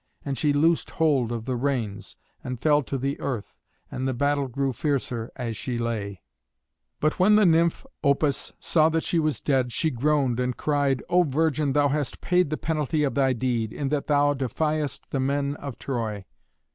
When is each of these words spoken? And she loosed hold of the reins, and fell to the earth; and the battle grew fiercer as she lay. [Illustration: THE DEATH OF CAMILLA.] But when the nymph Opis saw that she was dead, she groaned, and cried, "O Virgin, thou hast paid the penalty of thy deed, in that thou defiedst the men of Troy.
And 0.25 0.35
she 0.35 0.51
loosed 0.51 0.89
hold 0.89 1.31
of 1.31 1.45
the 1.45 1.55
reins, 1.55 2.17
and 2.43 2.59
fell 2.59 2.81
to 2.81 2.97
the 2.97 3.19
earth; 3.19 3.59
and 3.91 4.07
the 4.07 4.15
battle 4.15 4.47
grew 4.47 4.73
fiercer 4.73 5.29
as 5.35 5.55
she 5.55 5.77
lay. 5.77 6.23
[Illustration: 6.23 6.23
THE 6.25 6.47
DEATH 6.47 6.73
OF 6.73 6.89
CAMILLA.] 6.89 6.99
But 7.01 7.19
when 7.19 7.35
the 7.35 7.45
nymph 7.57 7.85
Opis 8.03 8.53
saw 8.59 8.89
that 8.89 9.03
she 9.03 9.19
was 9.19 9.39
dead, 9.39 9.71
she 9.71 9.91
groaned, 9.91 10.39
and 10.39 10.57
cried, 10.57 11.03
"O 11.07 11.21
Virgin, 11.21 11.73
thou 11.73 11.89
hast 11.89 12.19
paid 12.19 12.49
the 12.49 12.57
penalty 12.57 13.03
of 13.03 13.13
thy 13.13 13.33
deed, 13.33 13.71
in 13.71 13.89
that 13.89 14.07
thou 14.07 14.33
defiedst 14.33 15.01
the 15.11 15.19
men 15.19 15.55
of 15.57 15.77
Troy. 15.77 16.25